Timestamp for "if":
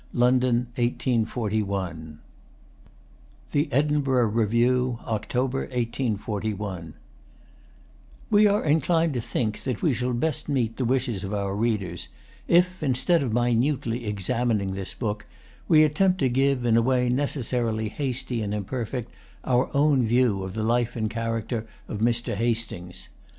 12.47-12.81